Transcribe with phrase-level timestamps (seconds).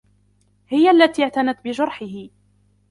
[0.67, 2.27] هي التي اعتنت بجرحه